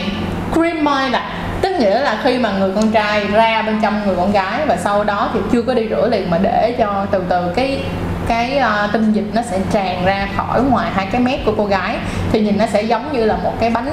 cream 0.55 0.85
boy 0.85 1.11
là 1.11 1.31
tức 1.63 1.73
nghĩa 1.79 2.01
là 2.01 2.21
khi 2.25 2.39
mà 2.39 2.53
người 2.59 2.71
con 2.75 2.91
trai 2.91 3.27
ra 3.27 3.63
bên 3.63 3.79
trong 3.83 4.07
người 4.07 4.17
con 4.17 4.33
gái 4.33 4.67
và 4.67 4.77
sau 4.77 5.05
đó 5.05 5.31
thì 5.35 5.41
chưa 5.53 5.63
có 5.63 5.75
đi 5.75 5.89
rửa 5.91 6.09
liền 6.09 6.31
mà 6.31 6.39
để 6.39 6.75
cho 6.79 7.07
từ 7.11 7.25
từ 7.29 7.53
cái 7.57 7.83
cái 8.29 8.59
uh, 8.59 8.93
tinh 8.93 9.13
dịch 9.13 9.25
nó 9.35 9.43
sẽ 9.43 9.59
tràn 9.73 10.05
ra 10.05 10.29
khỏi 10.37 10.63
ngoài 10.63 10.91
hai 10.95 11.07
cái 11.07 11.21
mép 11.21 11.41
của 11.47 11.55
cô 11.57 11.65
gái 11.65 11.97
thì 12.33 12.41
nhìn 12.41 12.59
nó 12.59 12.67
sẽ 12.67 12.83
giống 12.83 13.13
như 13.13 13.25
là 13.25 13.37
một 13.37 13.53
cái 13.61 13.71
bánh 13.71 13.91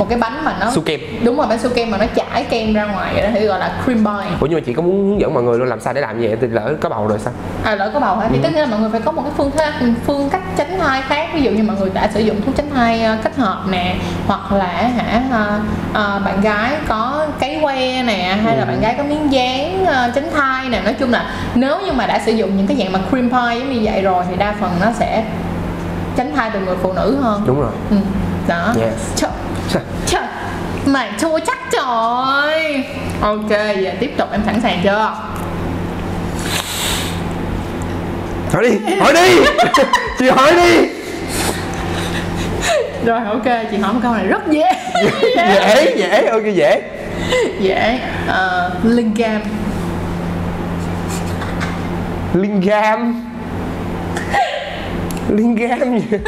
một 0.00 0.06
cái 0.08 0.18
bánh 0.18 0.44
mà 0.44 0.56
nó 0.60 0.70
su 0.74 0.82
kem. 0.82 1.00
Đúng 1.24 1.36
rồi 1.36 1.46
bánh 1.46 1.58
su 1.58 1.70
kem 1.74 1.90
mà 1.90 1.98
nó 1.98 2.04
chảy 2.14 2.44
kem 2.50 2.74
ra 2.74 2.84
ngoài 2.84 3.14
vậy 3.14 3.22
đó 3.22 3.28
thì 3.34 3.46
gọi 3.46 3.58
là 3.60 3.80
cream 3.84 4.04
boy 4.04 4.26
ủa 4.40 4.46
nhưng 4.46 4.54
mà 4.58 4.60
chị 4.66 4.72
có 4.74 4.82
muốn 4.82 5.08
hướng 5.10 5.20
dẫn 5.20 5.34
mọi 5.34 5.42
người 5.42 5.58
luôn 5.58 5.68
làm 5.68 5.80
sao 5.80 5.92
để 5.92 6.00
làm 6.00 6.20
như 6.20 6.28
vậy? 6.28 6.36
Thì 6.40 6.46
lỡ 6.46 6.74
có 6.80 6.88
bầu 6.88 7.06
rồi 7.08 7.18
sao? 7.18 7.32
À 7.64 7.74
lỡ 7.74 7.90
có 7.94 8.00
bầu 8.00 8.16
hả? 8.16 8.26
Thì 8.30 8.36
Ừ. 8.38 8.42
tất 8.42 8.48
nhiên 8.52 8.60
là 8.60 8.66
mọi 8.66 8.80
người 8.80 8.90
phải 8.90 9.00
có 9.00 9.12
một 9.12 9.22
cái 9.22 9.32
phương 9.36 9.50
thế, 9.56 9.72
phương 10.06 10.30
cách 10.30 10.42
tránh 10.56 10.78
thai 10.78 11.02
khác. 11.02 11.28
Ví 11.34 11.42
dụ 11.42 11.50
như 11.50 11.62
mọi 11.62 11.76
người 11.76 11.90
đã 11.94 12.08
sử 12.14 12.20
dụng 12.20 12.40
thuốc 12.46 12.56
tránh 12.56 12.70
thai 12.74 13.02
ờ, 13.02 13.16
kết 13.22 13.36
hợp 13.36 13.64
nè 13.70 13.96
hoặc 14.26 14.52
là 14.52 14.66
hả 14.96 15.22
ờ, 15.32 15.60
ờ, 15.92 16.20
bạn 16.24 16.40
gái 16.40 16.70
có 16.88 17.26
cái 17.40 17.58
que 17.62 18.02
nè 18.02 18.38
hay 18.44 18.56
là 18.56 18.62
Ừ. 18.62 18.68
bạn 18.68 18.80
gái 18.80 18.94
có 18.98 19.04
miếng 19.04 19.32
dán 19.32 19.84
ờ, 19.86 20.10
tránh 20.14 20.30
thai 20.36 20.68
nè. 20.68 20.80
Nói 20.84 20.94
chung 20.98 21.10
là 21.10 21.30
nếu 21.54 21.80
như 21.86 21.92
mà 21.92 22.06
đã 22.06 22.20
sử 22.26 22.32
dụng 22.32 22.56
những 22.56 22.66
cái 22.66 22.76
dạng 22.76 22.92
mà 22.92 22.98
cream 23.10 23.30
pie 23.30 23.58
giống 23.58 23.72
như 23.72 23.80
vậy 23.82 24.02
rồi 24.02 24.24
thì 24.30 24.36
đa 24.36 24.54
phần 24.60 24.70
nó 24.80 24.86
sẽ 24.98 25.24
tránh 26.16 26.32
thai 26.36 26.50
từ 26.54 26.60
người 26.60 26.76
phụ 26.82 26.92
nữ 26.92 27.16
hơn. 27.22 27.42
Đúng 27.46 27.60
rồi. 27.60 27.70
Ừ. 27.90 27.96
đó. 28.48 28.74
Yes. 28.80 29.22
Trời, 29.72 29.82
trời 30.06 30.22
mày 30.86 31.10
thua 31.20 31.38
chắc 31.38 31.58
trời. 31.72 32.84
Ok 33.20 33.50
giờ 33.50 33.90
tiếp 34.00 34.10
tục 34.18 34.28
em 34.32 34.40
sẵn 34.46 34.60
sàng 34.60 34.80
chưa? 34.84 35.14
Hỏi 38.52 38.62
đi 38.62 38.96
hỏi 39.00 39.12
đi. 39.14 39.40
Chị 40.18 40.28
hỏi 40.28 40.52
đi. 40.56 40.88
Rồi 43.04 43.20
ok 43.24 43.44
chị 43.70 43.76
hỏi 43.76 43.92
một 43.92 44.00
câu 44.02 44.12
này 44.14 44.26
rất 44.26 44.48
dễ. 44.50 44.72
Dễ 45.36 45.94
dễ 45.96 46.26
ok 46.26 46.42
dễ. 46.54 46.82
Dễ 47.60 47.98
uh, 48.28 48.84
lingam 48.84 49.40
lingam 52.34 53.22
lingam 55.28 55.98
gì? 55.98 56.18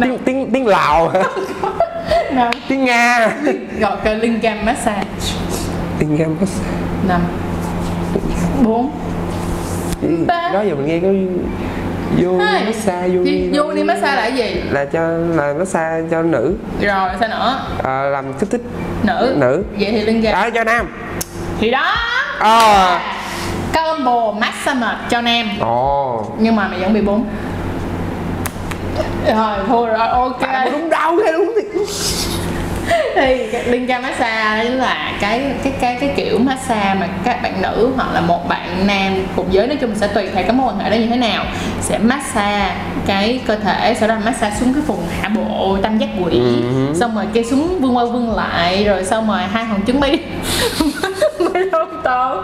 Tiếng 0.00 0.18
tiếng 0.24 0.50
tiếng 0.52 0.66
lào 0.66 1.08
hả 1.08 1.22
năm 2.30 2.50
tiếng 2.68 2.84
nga. 2.84 3.30
Gọi 3.80 3.96
cái 4.04 4.16
lingam 4.16 4.64
massage. 4.66 5.06
Lingam 6.00 6.36
massage. 6.40 6.68
Năm. 7.08 7.20
Bốn. 8.62 8.90
Ba. 10.26 10.50
đó 10.54 10.62
giờ 10.62 10.74
mình 10.74 10.86
nghe 10.86 11.00
có 11.00 11.08
vô 12.22 12.38
hai. 12.38 12.64
massage 12.64 13.08
vô 13.08 13.20
vô 13.54 13.74
đi 13.74 13.82
massage 13.82 14.16
là 14.16 14.22
cái 14.22 14.32
gì? 14.32 14.62
Là 14.70 14.84
cho 14.84 15.00
là 15.10 15.54
massage 15.58 16.02
cho 16.10 16.22
nữ. 16.22 16.54
Rồi 16.80 17.10
sao 17.20 17.28
nữa 17.28 17.60
à, 17.84 18.02
làm 18.02 18.32
kích 18.32 18.50
thích 18.50 18.62
nữ. 19.02 19.34
Nữ. 19.36 19.64
Vậy 19.78 19.90
thì 19.90 20.00
lingam 20.00 20.34
à, 20.34 20.50
cho 20.54 20.64
nam. 20.64 20.86
Thì 21.60 21.70
đó. 21.70 21.94
À. 22.38 23.00
combo 23.74 24.32
massage 24.32 24.96
cho 25.10 25.20
nam. 25.20 25.46
Ồ. 25.60 26.26
Nhưng 26.38 26.56
mà 26.56 26.68
mày 26.68 26.80
vẫn 26.80 26.92
bị 26.92 27.00
bốn. 27.00 27.26
Rồi 29.26 29.58
thua 29.68 29.86
rồi 29.86 30.08
ok 30.08 30.40
à, 30.40 30.68
đúng 30.72 30.90
đâu 30.90 31.16
thế 31.26 31.32
đúng 31.32 31.52
thì 31.56 31.62
thì 33.18 33.48
cái 33.52 33.64
Linka 33.68 33.98
massage 33.98 34.70
là 34.70 35.12
cái 35.20 35.42
cái 35.62 35.72
cái 35.80 35.96
cái 36.00 36.12
kiểu 36.16 36.38
massage 36.38 36.94
mà 37.00 37.08
các 37.24 37.42
bạn 37.42 37.62
nữ 37.62 37.90
hoặc 37.96 38.12
là 38.14 38.20
một 38.20 38.48
bạn 38.48 38.86
nam 38.86 39.12
cùng 39.36 39.46
giới 39.50 39.66
nói 39.66 39.76
chung 39.80 39.94
sẽ 39.94 40.08
tùy 40.08 40.28
theo 40.34 40.42
cái 40.42 40.52
mối 40.52 40.66
quan 40.66 40.78
hệ 40.78 40.90
đó 40.90 40.94
như 40.94 41.06
thế 41.06 41.16
nào 41.16 41.44
sẽ 41.80 41.98
massage 41.98 42.74
cái 43.06 43.40
cơ 43.46 43.56
thể 43.56 43.96
sau 44.00 44.08
đó 44.08 44.14
là 44.14 44.20
massage 44.20 44.56
xuống 44.60 44.74
cái 44.74 44.82
vùng 44.86 45.02
hạ 45.20 45.28
bộ 45.28 45.78
tam 45.82 45.98
giác 45.98 46.08
quỷ. 46.24 46.32
Ừ. 46.32 46.94
xong 47.00 47.14
rồi 47.14 47.24
cái 47.34 47.44
xuống 47.44 47.78
vương 47.80 47.96
qua 47.96 48.04
vương 48.04 48.36
lại 48.36 48.84
rồi 48.84 49.04
xong 49.04 49.28
rồi 49.28 49.40
hai 49.52 49.64
hòn 49.64 49.80
trứng 49.86 50.00
mi 50.00 50.08
mới 51.40 51.68
không 51.72 52.00
tốt. 52.04 52.42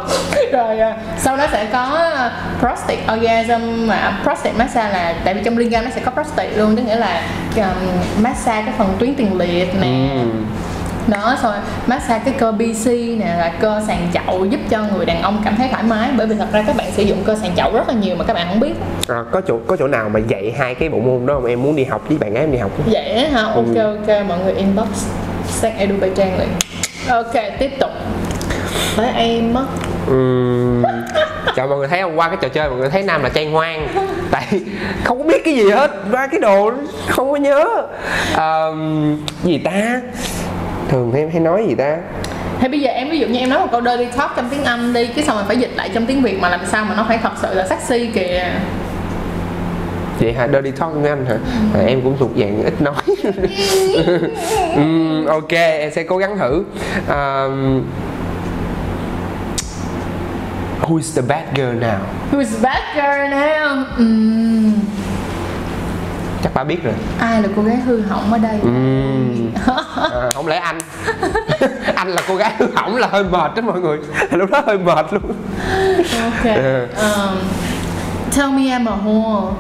Rồi 0.52 0.78
à, 0.78 0.96
sau 1.18 1.36
đó 1.36 1.46
sẽ 1.52 1.66
có 1.72 1.82
à, 2.14 2.30
prostate 2.60 2.98
orgasm. 3.14 3.86
Mà 3.86 4.18
prostate 4.22 4.54
massage 4.58 4.92
là 4.92 5.14
tại 5.24 5.34
vì 5.34 5.40
trong 5.44 5.58
Linka 5.58 5.82
nó 5.82 5.90
sẽ 5.94 6.00
có 6.00 6.10
prostate 6.10 6.50
luôn 6.56 6.76
tức 6.76 6.82
nghĩa 6.82 6.96
là 6.96 7.22
um, 7.56 8.22
massage 8.22 8.62
cái 8.62 8.74
phần 8.78 8.88
tuyến 8.98 9.14
tiền 9.14 9.38
liệt 9.38 9.68
nè. 9.80 10.08
Ừ. 10.14 10.26
đó 11.06 11.36
rồi 11.42 11.54
massage 11.86 12.22
cái 12.24 12.34
cơ 12.38 12.52
BC 12.52 12.86
nè 13.18 13.34
là 13.38 13.52
cơ 13.60 13.82
sàn 13.86 14.08
chậu 14.14 14.44
giúp 14.44 14.60
cho 14.70 14.82
người 14.96 15.06
đàn 15.06 15.22
ông 15.22 15.42
cảm 15.44 15.56
thấy 15.56 15.68
thoải 15.68 15.82
mái. 15.82 16.08
Bởi 16.16 16.26
vì 16.26 16.36
thật 16.36 16.46
ra 16.52 16.64
các 16.66 16.76
bạn 16.76 16.86
sử 16.92 17.02
dụng 17.02 17.18
cơ 17.24 17.36
sàn 17.42 17.50
chậu 17.56 17.72
rất 17.72 17.88
là 17.88 17.94
nhiều 17.94 18.16
mà 18.16 18.24
các 18.24 18.34
bạn 18.34 18.46
không 18.48 18.60
biết. 18.60 18.72
À, 19.08 19.16
có 19.32 19.40
chỗ 19.48 19.58
có 19.66 19.76
chỗ 19.76 19.86
nào 19.88 20.08
mà 20.08 20.20
dạy 20.28 20.54
hai 20.58 20.74
cái 20.74 20.88
bộ 20.88 20.98
môn 20.98 21.26
đó 21.26 21.34
không? 21.34 21.44
Em 21.44 21.62
muốn 21.62 21.76
đi 21.76 21.84
học 21.84 22.02
với 22.08 22.18
bạn 22.18 22.32
gái 22.34 22.42
em 22.42 22.52
đi 22.52 22.58
học 22.58 22.70
á. 22.78 22.84
Hả? 23.32 23.42
Ok 23.42 23.74
Ừ. 23.74 23.96
ok 23.96 24.26
mọi 24.28 24.38
người 24.38 24.54
inbox 24.54 24.88
sex 25.46 25.72
edu 25.78 25.94
trang 26.16 26.38
liền 26.38 26.48
ok 27.08 27.32
tiếp 27.58 27.70
tục 27.80 27.90
tới 28.96 29.12
em 29.14 29.54
á. 29.54 29.62
Trời 31.56 31.66
mọi 31.66 31.78
người 31.78 31.88
thấy 31.88 32.02
không? 32.02 32.18
Qua 32.18 32.28
cái 32.28 32.38
trò 32.40 32.48
chơi 32.48 32.68
mọi 32.68 32.78
người 32.78 32.90
thấy 32.90 33.02
nam 33.02 33.22
là 33.22 33.28
trai 33.28 33.46
ngoan 33.46 33.88
tại 34.30 34.60
không 35.04 35.18
có 35.18 35.24
biết 35.24 35.44
cái 35.44 35.54
gì 35.54 35.70
hết. 35.70 35.90
Qua 36.12 36.26
cái 36.26 36.40
đồ 36.40 36.70
không 37.08 37.30
có 37.30 37.36
nhớ. 37.36 37.66
Ờm, 38.34 39.16
gì 39.44 39.58
ta? 39.58 40.00
Thường 40.88 41.12
em 41.14 41.30
hay 41.30 41.40
nói 41.40 41.64
gì 41.68 41.74
ta? 41.74 41.96
Thế 42.60 42.68
bây 42.68 42.80
giờ 42.80 42.90
em 42.90 43.10
ví 43.10 43.18
dụ 43.18 43.26
như 43.26 43.38
em 43.38 43.48
nói 43.50 43.60
một 43.60 43.66
câu 43.72 43.80
dirty 43.82 44.06
talk 44.16 44.32
trong 44.36 44.48
tiếng 44.50 44.64
Anh 44.64 44.92
đi 44.92 45.06
Cái 45.06 45.24
xong 45.24 45.36
rồi 45.36 45.44
phải 45.46 45.56
dịch 45.56 45.70
lại 45.76 45.90
trong 45.94 46.06
tiếng 46.06 46.22
Việt 46.22 46.40
mà 46.40 46.48
làm 46.48 46.60
sao 46.66 46.84
mà 46.84 46.94
nó 46.94 47.04
phải 47.08 47.18
thật 47.22 47.32
sự 47.42 47.54
là 47.54 47.66
sexy 47.66 48.06
kìa. 48.06 48.44
Vậy 50.18 50.32
hả? 50.32 50.48
Dirty 50.52 50.70
talk 50.70 50.92
với 50.94 51.10
anh 51.10 51.26
hả? 51.26 51.36
À, 51.74 51.80
em 51.86 52.00
cũng 52.02 52.16
thuộc 52.18 52.30
dạng 52.36 52.64
ít 52.64 52.82
nói. 52.82 52.94
Ừm, 54.76 55.26
ok 55.26 55.52
em 55.52 55.90
sẽ 55.92 56.02
cố 56.02 56.16
gắng 56.16 56.38
thử. 56.38 56.64
Ờm, 57.08 57.82
who's 60.86 61.14
the 61.14 61.22
bad 61.22 61.54
girl 61.54 61.72
now? 61.72 62.00
Who's 62.30 62.62
bad 62.62 62.82
girl 62.94 63.30
now? 63.30 63.84
Ừm, 63.98 64.72
chắc 66.42 66.54
bà 66.54 66.64
biết 66.64 66.84
rồi. 66.84 66.94
Ai 67.18 67.42
là 67.42 67.48
cô 67.56 67.62
gái 67.62 67.76
hư 67.76 68.00
hỏng 68.00 68.32
ở 68.32 68.38
đây? 68.38 68.58
Ừm. 68.62 69.50
à, 70.12 70.30
không 70.34 70.46
lẽ 70.46 70.56
anh? 70.56 70.78
Anh 71.94 72.08
là 72.08 72.22
cô 72.28 72.36
gái 72.36 72.52
hư 72.58 72.66
hỏng 72.74 72.96
là 72.96 73.06
hơi 73.06 73.24
mệt 73.24 73.54
đó 73.56 73.62
mọi 73.62 73.80
người. 73.80 73.98
Lúc 74.30 74.50
đó 74.50 74.62
hơi 74.66 74.78
mệt 74.78 75.06
luôn. 75.12 75.22
Ok. 76.24 76.54
Ừ. 76.54 76.86
um, 76.96 77.38
tell 78.36 78.50
me 78.50 78.62
I'm 78.62 78.86
a 78.88 78.96
whore. 79.04 79.52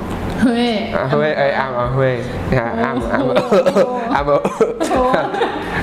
Huê. 0.42 0.76
À, 0.76 1.04
Huê 1.10 1.32
ơi 1.32 1.50
am 1.50 1.74
ở 1.74 1.86
Huê. 1.86 2.18
À, 2.52 2.72
am 2.82 3.00
am 3.12 3.28
am 4.12 4.26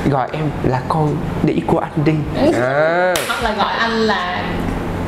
gọi 0.09 0.27
em 0.31 0.43
là 0.63 0.81
con 0.87 1.15
đĩ 1.43 1.61
của 1.67 1.79
anh 1.79 2.05
đi. 2.05 2.13
À, 2.61 3.13
hoặc 3.27 3.43
là 3.43 3.53
gọi 3.57 3.73
anh 3.73 3.91
là 3.91 4.43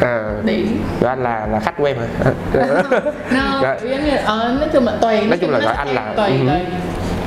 à. 0.03 0.23
đĩ 0.45 0.65
gọi 1.01 1.09
anh 1.09 1.23
là 1.23 1.47
là 1.51 1.59
khách 1.59 1.77
của 1.77 1.85
em 1.85 1.97
hả? 1.97 2.31
No, 3.31 3.61
giống 3.81 4.05
như 4.05 4.11
ờ, 4.25 4.55
nói 4.59 4.69
chung 4.73 4.85
là 4.85 4.93
tùy 5.01 5.21
Nói 5.21 5.37
chung 5.37 5.49
là 5.51 5.59
gọi 5.59 5.73
anh 5.73 5.87
là- 5.87 6.13
tùy 6.17 6.25
ừ. 6.27 6.47
tùy. 6.47 6.59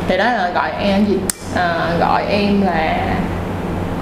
Thì 0.09 0.17
đó 0.19 0.25
là 0.25 0.51
gọi 0.55 0.71
em 0.81 1.05
gì? 1.05 1.19
À, 1.55 1.91
gọi 2.01 2.25
em 2.29 2.63
là 2.63 2.99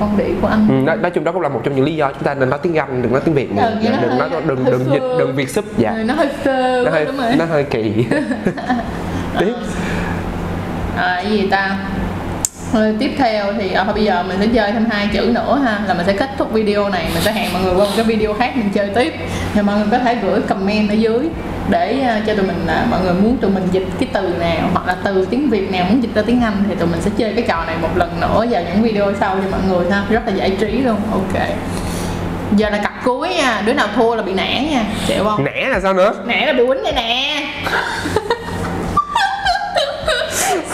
con 0.00 0.16
đĩ 0.16 0.25
của 0.43 0.47
anh. 0.47 0.66
Ừ, 0.69 0.75
nói, 0.87 0.97
nói 0.97 1.11
chung 1.11 1.25
đó 1.25 1.33
cũng 1.33 1.40
là 1.43 1.49
một 1.49 1.61
trong 1.64 1.75
những 1.76 1.85
lý 1.85 1.97
do 1.97 2.12
chúng 2.12 2.23
ta 2.23 2.35
nên 2.35 2.50
nói 2.50 2.59
tiếng 2.62 2.75
Anh 2.75 3.02
đừng 3.02 3.12
nói 3.12 3.21
tiếng 3.25 3.35
Việt 3.35 3.52
nữa. 3.52 3.62
Ừ, 3.83 3.88
đừng 4.02 4.19
nói 4.19 4.28
đừng 4.47 4.64
đừng 4.64 4.85
dịch 4.93 5.02
đừng 5.19 5.35
Việt 5.37 5.49
sub 5.50 5.64
dạ. 5.78 5.90
Ừ, 5.97 6.04
nó 6.04 6.14
hơi 6.14 6.28
sơ 6.45 6.83
nó 6.85 6.90
hơi 6.90 7.04
rồi. 7.04 7.35
nó 7.38 7.45
hơi 7.45 7.64
kỳ. 7.64 8.07
Tiếp. 9.38 9.52
À, 10.97 11.21
gì 11.21 11.49
ta 11.50 11.76
Rồi 12.75 12.95
tiếp 12.99 13.11
theo 13.19 13.45
thì 13.59 13.73
à, 13.73 13.85
bây 13.85 14.04
giờ 14.04 14.23
mình 14.28 14.37
sẽ 14.40 14.47
chơi 14.54 14.73
thêm 14.73 14.87
hai 14.90 15.09
chữ 15.12 15.21
nữa 15.35 15.61
ha. 15.64 15.81
Là 15.87 15.95
mình 15.95 16.07
sẽ 16.07 16.12
kết 16.12 16.31
thúc 16.38 16.52
video 16.52 16.88
này 16.88 17.04
mình 17.14 17.23
sẽ 17.23 17.33
hẹn 17.33 17.52
mọi 17.52 17.62
người 17.62 17.75
qua 17.75 17.85
một 17.85 17.93
cái 17.97 18.04
video 18.04 18.35
khác 18.35 18.57
mình 18.57 18.71
chơi 18.75 18.88
tiếp. 18.95 19.14
Thì 19.54 19.62
mọi 19.62 19.76
người 19.76 19.87
có 19.90 19.99
thể 19.99 20.14
gửi 20.14 20.40
comment 20.40 20.88
ở 20.88 20.95
dưới 20.95 21.28
để 21.69 22.00
à, 22.00 22.21
cho 22.26 22.35
tụi 22.35 22.47
mình 22.47 22.66
à, 22.69 22.87
mọi 22.90 23.00
người 23.04 23.14
muốn 23.14 23.37
tụi 23.37 23.50
mình 23.50 23.69
dịch 23.73 23.87
cái 23.99 24.09
từ 24.12 24.28
nào 24.40 24.71
hoặc 24.73 24.87
là 24.87 24.97
từ 25.04 25.26
tiếng 25.31 25.50
Việt 25.50 25.73
nào 25.73 25.85
muốn 25.85 26.02
dịch 26.02 26.14
ra 26.14 26.23
tiếng 26.26 26.40
Anh 26.43 26.64
thì 26.69 26.75
tụi 26.75 26.88
mình 26.88 27.00
sẽ 27.02 27.11
chơi 27.16 27.33
cái 27.33 27.45
trò 27.49 27.64
này 27.66 27.76
một 27.83 27.97
lần 27.97 28.21
nữa 28.21 28.45
vào 28.50 28.62
những 28.62 28.83
video 28.83 29.12
sau 29.21 29.37
cho 29.37 29.50
mọi 29.50 29.61
người 29.69 29.90
ha. 29.90 30.04
Rất 30.11 30.23
là 30.26 30.33
giải 30.33 30.50
trí 30.61 30.71
luôn. 30.71 30.97
Ok. 31.12 31.43
Giờ 32.57 32.71
là 32.71 32.78
cặp 32.78 32.93
cuối 33.04 33.28
nha. 33.28 33.62
Đứa 33.66 33.73
nào 33.73 33.88
thua 33.97 34.14
là 34.14 34.23
bị 34.23 34.33
nản 34.33 34.71
nha. 34.71 34.85
Chịu 35.07 35.25
không? 35.25 35.45
Nẻ 35.45 35.69
là 35.69 35.81
sao 35.81 35.95
nữa? 35.95 36.14
Nãy 36.25 36.47
là 36.47 36.52
bị 36.52 36.66
quýnh 36.66 36.83
đây 36.83 36.93
nè. 36.93 37.47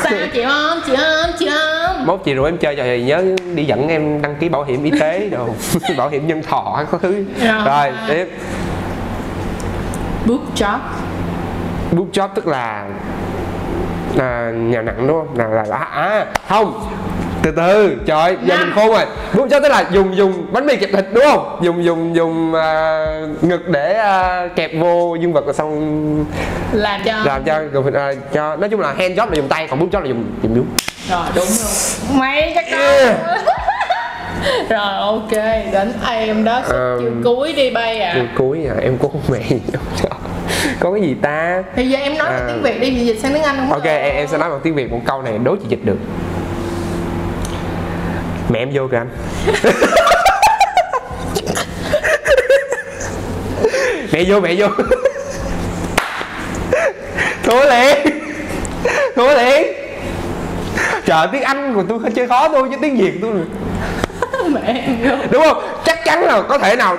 Sao 0.02 0.12
chịu 0.32 0.48
không? 0.48 0.80
Chịu 0.86 0.96
không? 0.96 1.30
Chịu 1.38 1.50
không 1.50 1.59
mốt 2.06 2.20
chị 2.24 2.34
rủ 2.34 2.44
em 2.44 2.58
chơi 2.58 2.76
trò 2.76 2.82
thì 2.82 3.02
nhớ 3.02 3.24
đi 3.54 3.64
dẫn 3.64 3.88
em 3.88 4.22
đăng 4.22 4.36
ký 4.36 4.48
bảo 4.48 4.64
hiểm 4.64 4.84
y 4.84 4.90
tế 5.00 5.28
đồ 5.28 5.48
bảo 5.96 6.08
hiểm 6.08 6.26
nhân 6.26 6.42
thọ 6.42 6.84
có 6.90 6.98
thứ. 6.98 7.24
Rồi. 7.44 7.64
rồi 7.64 7.92
tiếp. 8.08 8.28
Book 10.26 10.40
job. 10.56 10.78
Book 11.92 12.08
job 12.12 12.28
tức 12.34 12.46
là 12.46 12.86
à, 14.18 14.50
nhà 14.50 14.82
nặng 14.82 15.06
đúng 15.06 15.18
không? 15.18 15.38
Là 15.38 15.64
là 15.64 15.76
à, 15.76 15.84
à 15.84 16.26
không 16.48 16.90
từ 17.42 17.50
từ 17.50 17.96
trời 18.06 18.20
ơi, 18.20 18.36
giờ 18.44 18.56
Năm. 18.56 18.60
mình 18.66 18.74
khôn 18.74 18.88
rồi. 18.90 19.04
Book 19.34 19.48
job 19.48 19.62
tức 19.62 19.68
là 19.68 19.84
dùng 19.92 20.16
dùng 20.16 20.46
bánh 20.52 20.66
mì 20.66 20.76
kẹp 20.76 20.90
thịt 20.92 21.04
đúng 21.12 21.24
không? 21.24 21.58
Dùng 21.62 21.84
dùng 21.84 22.16
dùng 22.16 22.54
à, 22.54 23.04
ngực 23.40 23.68
để 23.68 23.94
à, 23.94 24.48
kẹp 24.56 24.70
vô 24.80 25.16
dương 25.20 25.32
vật 25.32 25.44
rồi 25.44 25.54
xong. 25.54 26.24
Làm 26.72 27.00
cho. 27.04 27.12
Làm 27.24 27.44
cho 27.44 27.60
người 27.72 27.92
à, 27.94 28.12
cho 28.32 28.56
nói 28.56 28.68
chung 28.68 28.80
là 28.80 28.92
hand 28.98 29.18
job 29.18 29.26
là 29.30 29.34
dùng 29.36 29.48
tay 29.48 29.66
còn 29.70 29.78
book 29.78 29.90
job 29.90 30.00
là 30.00 30.06
dùng 30.08 30.24
dùng 30.42 30.54
bướu 30.54 30.64
rồi 31.10 31.26
đúng 31.34 31.44
luôn. 31.44 32.18
Mày 32.20 32.52
chắc 32.54 32.66
Yeah. 32.70 33.16
rồi 34.68 34.96
ok 34.96 35.30
đến 35.72 35.92
em 36.10 36.44
đó. 36.44 36.62
Chiều 37.00 37.12
cuối 37.24 37.52
đi 37.52 37.70
bay 37.70 38.00
à. 38.00 38.12
Từ 38.14 38.22
cuối 38.38 38.66
à, 38.68 38.74
em 38.82 38.98
cũng 38.98 39.12
không 39.12 39.22
mẹ 39.28 39.42
có 40.80 40.92
cái 40.92 41.02
gì 41.02 41.16
ta? 41.22 41.62
Thì 41.76 41.88
giờ 41.88 41.98
em 41.98 42.18
nói 42.18 42.28
À. 42.28 42.36
bằng 42.38 42.46
tiếng 42.48 42.62
việt 42.62 42.80
đi 42.80 43.06
dịch 43.06 43.18
sang 43.22 43.32
tiếng 43.34 43.42
anh 43.42 43.56
không 43.56 43.72
ok 43.72 43.84
em, 43.84 44.14
em 44.16 44.26
sẽ 44.28 44.38
nói 44.38 44.50
bằng 44.50 44.60
tiếng 44.62 44.74
việt 44.74 44.90
một 44.92 45.00
câu 45.06 45.22
này 45.22 45.38
đố 45.44 45.56
chị 45.56 45.66
dịch 45.68 45.84
được 45.84 45.96
mẹ 48.50 48.58
em 48.58 48.70
vô 48.72 48.88
kìa 48.90 48.96
anh. 48.96 49.08
Mẹ 54.12 54.24
vô 54.28 54.40
mẹ 54.40 54.54
vô. 54.58 54.66
Thua 57.42 57.64
liền 57.64 57.98
thua 59.16 59.34
liền 59.34 59.66
trời 61.06 61.26
tiếng 61.32 61.42
anh 61.42 61.74
của 61.74 61.82
tôi 61.88 61.98
chơi 62.16 62.28
khó 62.28 62.48
thôi 62.48 62.68
chứ 62.70 62.76
tiếng 62.82 62.96
việt 62.96 63.12
tôi 63.22 63.30
mẹ 64.50 64.60
em 64.86 64.96
vô. 65.10 65.16
Đúng 65.30 65.42
không? 65.44 65.62
Chắc 65.84 66.04
chắn 66.04 66.22
là 66.24 66.42
có 66.42 66.58
thể 66.58 66.76
nào 66.76 66.98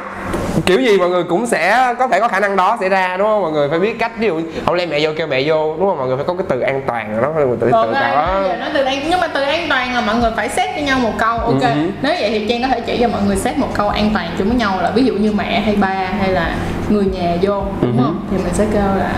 kiểu 0.66 0.80
gì 0.82 0.98
mọi 0.98 1.10
người 1.10 1.24
cũng 1.24 1.46
sẽ 1.48 1.94
có 2.00 2.08
thể 2.08 2.20
có 2.20 2.28
khả 2.28 2.40
năng 2.40 2.56
đó 2.56 2.78
xảy 2.80 2.90
ra 2.90 3.18
đúng 3.18 3.28
không? 3.28 3.42
Mọi 3.42 3.52
người 3.52 3.70
phải 3.70 3.80
biết 3.80 4.00
cách 4.00 4.12
ví 4.20 4.28
dụ 4.28 4.42
không 4.66 4.76
lẽ 4.76 4.86
mẹ 4.86 5.00
vô 5.02 5.12
kêu 5.18 5.28
mẹ 5.28 5.44
vô. 5.46 5.76
Đúng 5.80 5.88
không? 5.90 5.98
Mọi 5.98 6.08
người 6.08 6.16
phải 6.18 6.26
có 6.28 6.34
cái 6.34 6.46
từ 6.50 6.60
an 6.60 6.82
toàn 6.88 7.22
đó 7.22 7.32
mọi 7.36 7.46
người 7.48 7.58
tự 7.62 7.66
tự 7.72 7.72
tạo 7.94 8.16
đó. 8.16 8.42
giờ 8.48 8.56
nói 8.58 8.70
từ 8.74 8.84
an 8.84 9.00
nhưng 9.10 9.20
mà 9.20 9.28
từ 9.28 9.42
an 9.44 9.66
toàn 9.70 9.94
là 9.96 10.02
mọi 10.02 10.16
người 10.16 10.32
phải 10.36 10.50
xét 10.50 10.70
cho 10.76 10.82
nhau 10.82 11.00
một 11.00 11.12
câu 11.18 11.38
ok. 11.38 11.62
Ừ. 11.62 11.68
nếu 12.02 12.16
vậy 12.20 12.30
thì 12.30 12.46
trang 12.50 12.62
có 12.62 12.68
thể 12.68 12.82
chỉ 12.82 12.98
cho 13.02 13.08
mọi 13.08 13.22
người 13.28 13.36
xét 13.36 13.58
một 13.58 13.68
câu 13.74 13.90
an 13.90 14.10
toàn 14.14 14.30
chung 14.38 14.48
với 14.48 14.58
nhau 14.58 14.80
là 14.82 14.92
ví 14.96 15.04
dụ 15.04 15.14
như 15.14 15.32
mẹ 15.32 15.60
hay 15.60 15.76
ba 15.76 15.88
hay 16.20 16.30
là 16.30 16.56
người 16.90 17.06
nhà 17.06 17.36
vô 17.42 17.64
đúng 17.82 17.98
Ừ. 17.98 18.04
không? 18.04 18.26
Thì 18.32 18.38
mình 18.38 18.54
sẽ 18.54 18.66
kêu 18.74 18.82
là 19.00 19.12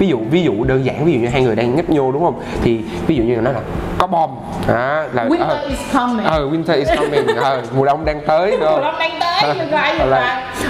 ví 0.00 0.08
dụ 0.08 0.18
ví 0.30 0.42
dụ 0.42 0.64
đơn 0.64 0.84
giản 0.84 1.04
ví 1.04 1.12
dụ 1.12 1.18
như 1.18 1.28
hai 1.28 1.42
người 1.42 1.56
đang 1.56 1.76
nhấp 1.76 1.90
nhô 1.90 2.12
đúng 2.12 2.24
không? 2.24 2.42
Thì 2.62 2.80
ví 3.06 3.16
dụ 3.16 3.22
như 3.22 3.34
là 3.34 3.40
nói 3.40 3.54
là 3.54 3.60
có 3.98 4.06
bom. 4.06 4.30
À, 4.68 5.06
là 5.12 5.24
winter 5.24 5.48
ờ, 5.48 5.66
is 5.68 5.78
coming. 5.94 6.26
Ờ, 6.26 6.48
winter 6.50 6.76
is 6.76 6.88
coming. 6.96 7.26
Ờ, 7.36 7.62
mùa 7.76 7.84
đông 7.84 8.04
đang 8.04 8.20
tới 8.26 8.50
đúng 8.50 8.60
mùa 8.60 8.80
đông 8.80 8.94
đang 8.98 9.10
tới 9.20 9.54
như 9.54 9.64
vậy 9.70 9.92
như 9.98 10.04
vậy? 10.10 10.22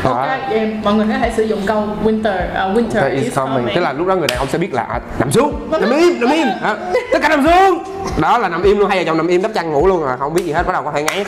Ok 0.04 0.28
vậy 0.50 0.72
mọi 0.84 0.94
người 0.94 1.06
có 1.12 1.18
thể 1.18 1.32
sử 1.36 1.42
dụng 1.42 1.60
câu 1.66 1.88
winter 2.04 2.34
uh, 2.70 2.76
winter 2.76 3.00
Winter 3.00 3.10
is 3.10 3.24
is 3.24 3.36
coming. 3.36 3.54
coming. 3.54 3.74
Tức 3.74 3.80
là 3.80 3.92
lúc 3.92 4.06
đó 4.06 4.14
người 4.14 4.28
đàn 4.28 4.38
ông 4.38 4.48
sẽ 4.48 4.58
biết 4.58 4.74
là 4.74 4.82
à, 4.82 5.00
nằm 5.18 5.32
xuống 5.32 5.68
nằm 5.70 5.90
im 5.90 6.20
nằm 6.20 6.30
im. 6.30 6.48
À, 6.62 6.76
tất 7.12 7.18
cả 7.22 7.28
nằm 7.28 7.46
xuống 7.46 7.82
đó 8.20 8.38
là 8.38 8.48
nằm 8.48 8.62
im 8.62 8.78
luôn 8.78 8.88
hai 8.90 8.98
vợ 8.98 9.04
chồng 9.06 9.16
nằm 9.16 9.26
im 9.26 9.42
đắp 9.42 9.50
chăn 9.54 9.72
ngủ 9.72 9.86
luôn 9.86 10.04
là 10.04 10.16
không 10.16 10.34
biết 10.34 10.44
gì 10.44 10.52
hết 10.52 10.66
bắt 10.66 10.72
đầu 10.72 10.82
có 10.82 10.92
thể 10.94 11.02
ngáy 11.02 11.24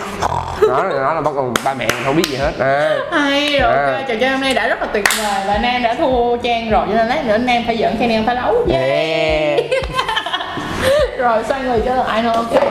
đó 0.69 0.85
là 0.85 1.03
đó 1.03 1.15
là 1.15 1.21
bắt 1.21 1.35
đầu 1.35 1.55
ba 1.65 1.75
mẹ 1.75 1.89
không 2.05 2.17
biết 2.17 2.27
gì 2.27 2.37
hết 2.37 2.53
à. 2.59 2.91
hay 3.13 3.59
rồi 3.59 3.77
À. 3.77 3.93
ok 3.93 4.09
trò 4.09 4.15
chơi 4.21 4.31
hôm 4.31 4.41
nay 4.41 4.55
đã 4.55 4.69
rất 4.69 4.81
là 4.81 4.87
tuyệt 4.93 5.05
vời 5.19 5.43
và 5.47 5.59
nam 5.59 5.83
đã 5.83 5.95
thua 5.95 6.37
trang 6.37 6.71
rồi 6.71 6.87
cho 6.89 6.95
nên 6.95 7.09
lát 7.09 7.27
nữa 7.27 7.39
nam 7.39 7.63
phải 7.67 7.79
dẫn 7.79 7.97
cho 8.01 8.07
nam 8.07 8.23
phải 8.27 8.37
đấu 8.37 8.67
yeah. 8.69 8.85
Yeah. 8.85 9.71
rồi 11.19 11.45
xoay 11.49 11.63
người 11.63 11.81
cho 11.87 11.95
lại 11.95 12.23
thôi 12.23 12.33
ok 12.35 12.63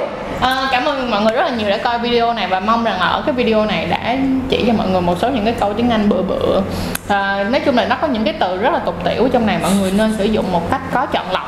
À, 0.42 0.68
cảm 0.72 0.86
ơn 0.86 1.12
mọi 1.12 1.22
người 1.22 1.32
rất 1.34 1.42
là 1.42 1.50
nhiều 1.50 1.70
đã 1.70 1.78
coi 1.78 2.00
video 2.00 2.34
này 2.34 2.48
và 2.48 2.60
mong 2.60 2.84
rằng 2.84 3.00
là 3.00 3.06
ở 3.06 3.24
cái 3.26 3.34
video 3.34 3.66
này 3.66 3.86
đã 3.86 4.18
chỉ 4.50 4.64
cho 4.68 4.74
mọi 4.74 4.88
người 4.90 5.02
một 5.02 5.18
số 5.22 5.30
những 5.30 5.46
cái 5.46 5.54
câu 5.60 5.74
tiếng 5.74 5.90
Anh 5.90 6.10
bựa 6.10 6.22
bựa 6.22 6.62
à, 7.08 7.44
nói 7.44 7.62
chung 7.66 7.76
là 7.76 7.86
nó 7.86 7.96
có 8.02 8.08
những 8.08 8.24
cái 8.24 8.34
từ 8.40 8.58
rất 8.58 8.74
là 8.74 8.80
tục 8.80 8.96
tiểu 9.06 9.30
trong 9.34 9.46
này 9.46 9.58
mọi 9.62 9.72
người 9.80 9.92
nên 9.92 10.16
sử 10.18 10.24
dụng 10.26 10.52
một 10.52 10.72
cách 10.72 10.82
có 10.94 11.06
chọn 11.06 11.32
lọc 11.32 11.48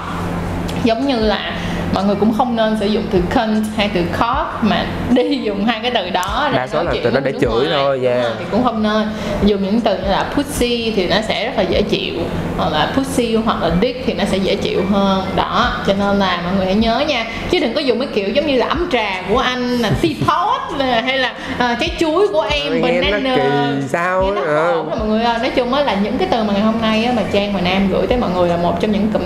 giống 0.84 1.08
như 1.08 1.20
là 1.20 1.52
mọi 1.94 2.04
người 2.04 2.16
cũng 2.16 2.34
không 2.38 2.56
nên 2.56 2.78
sử 2.80 2.86
dụng 2.86 3.04
từ 3.12 3.20
cunt 3.36 3.66
hay 3.78 3.90
từ 3.94 4.02
cock 4.20 4.48
mà 4.64 4.86
đi 5.12 5.38
dùng 5.44 5.66
hai 5.66 5.80
cái 5.82 5.92
từ 5.96 6.10
đó 6.10 6.50
Đa 6.56 6.68
số 6.68 6.84
là 6.84 6.94
từ 7.04 7.12
đó 7.12 7.20
để 7.24 7.32
chửi 7.42 7.50
ngoài. 7.52 7.68
thôi, 7.72 8.00
yeah. 8.04 8.24
Rồi, 8.24 8.32
thì 8.40 8.46
cũng 8.52 8.64
không 8.64 8.84
nên 8.84 9.08
dùng 9.46 9.64
những 9.64 9.82
từ 9.82 9.98
như 9.98 10.08
là 10.10 10.26
pussy 10.36 10.94
thì 10.96 11.08
nó 11.08 11.16
sẽ 11.28 11.46
rất 11.46 11.54
là 11.58 11.64
dễ 11.64 11.82
chịu 11.82 12.14
hoặc 12.58 12.70
là 12.74 12.92
pussy 12.98 13.36
hoặc 13.36 13.62
là 13.62 13.72
dick 13.82 14.06
thì 14.06 14.14
nó 14.14 14.24
sẽ 14.26 14.38
dễ 14.38 14.56
chịu 14.56 14.82
hơn 14.92 15.24
đó 15.36 15.72
cho 15.88 15.94
nên 16.00 16.20
là 16.20 16.42
mọi 16.46 16.54
người 16.58 16.66
hãy 16.66 16.76
nhớ 16.76 17.00
nha 17.08 17.26
chứ 17.52 17.60
đừng 17.60 17.74
có 17.74 17.82
dùng 17.82 18.00
cái 18.00 18.08
kiểu 18.14 18.30
giống 18.30 18.48
như 18.48 18.58
là 18.58 18.66
ấm 18.68 18.88
trà 18.92 19.22
của 19.30 19.38
anh 19.38 19.78
là 19.78 19.90
teapot 20.02 20.80
nè, 20.80 21.02
hay 21.06 21.18
là 21.18 21.34
à, 21.58 21.78
trái 21.80 21.90
chuối 22.00 22.28
của 22.28 22.42
em 22.52 22.82
banana 22.82 23.36
kỳ 23.36 23.42
sao 23.90 24.22
Nghe 24.24 24.32
nó 24.32 24.46
đâu 24.46 24.86
mọi 25.00 25.08
người 25.08 25.24
ơi. 25.24 25.38
nói 25.40 25.50
chung 25.56 25.74
á 25.74 25.84
là 25.84 25.96
những 26.04 26.18
cái 26.18 26.28
từ 26.32 26.44
mà 26.44 26.54
ngày 26.54 26.62
hôm 26.62 26.82
nay 26.82 27.04
á, 27.06 27.14
mà 27.16 27.22
trang 27.34 27.54
và 27.54 27.62
nam 27.62 27.88
gửi 27.92 28.08
tới 28.08 28.18
mọi 28.18 28.30
người 28.36 28.50
là 28.50 28.58
một 28.58 28.78
trong 28.82 28.92
những 28.92 29.08
cụm 29.14 29.22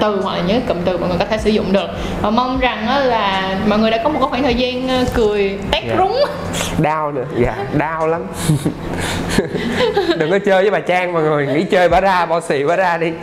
từ 0.00 0.20
hoặc 0.22 0.36
là 0.36 0.42
những 0.46 0.60
cụm 0.60 0.76
từ 0.84 0.98
mọi 0.98 1.08
người 1.08 1.18
có 1.18 1.24
thể 1.24 1.38
sử 1.38 1.50
dụng 1.50 1.72
được 1.72 1.86
và 2.22 2.30
mong 2.30 2.60
rằng 2.60 2.88
là 3.06 3.56
mọi 3.66 3.78
người 3.78 3.90
đã 3.90 3.98
có 4.04 4.08
một 4.10 4.20
khoảng 4.30 4.42
thời 4.42 4.54
gian 4.54 4.88
ờ, 4.88 5.04
cười 5.14 5.58
tét 5.70 5.84
Dạ. 5.88 5.94
rúng. 5.98 6.16
Đau 6.78 7.12
nữa. 7.12 7.24
Dạ 7.38 7.54
đau 7.72 8.06
lắm. 8.08 8.26
Đừng 10.18 10.30
có 10.30 10.38
chơi 10.38 10.62
với 10.62 10.70
bà 10.70 10.80
trang 10.80 11.12
mọi 11.12 11.22
người. 11.22 11.46
Nghỉ 11.46 11.62
chơi 11.64 11.88
bà 11.88 12.00
ra 12.00 12.26
bỏ 12.26 12.40
xì 12.40 12.64
bà 12.64 12.76
ra 12.76 12.96
đi. 12.96 13.12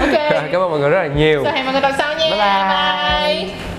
Ok. 0.00 0.12
Cảm 0.52 0.60
ơn 0.60 0.70
mọi 0.70 0.78
người 0.80 0.90
rất 0.90 1.02
là 1.02 1.06
nhiều. 1.06 1.44
Rồi 1.44 1.52
hẹn 1.52 1.64
mọi 1.64 1.72
người 1.72 1.82
tập 1.82 1.92
sau 1.98 2.14
nha. 2.14 2.18
Bye 2.30 2.30
bye. 2.30 3.44
bye. 3.48 3.71